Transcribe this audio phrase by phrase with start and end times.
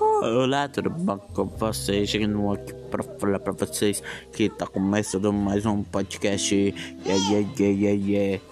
[0.00, 2.08] Olá, tudo bom com vocês?
[2.08, 4.02] Chegando aqui para falar para vocês
[4.32, 6.54] que tá começando mais um podcast.
[6.54, 6.74] Yeah,
[7.06, 8.51] yeah, yeah, yeah, yeah.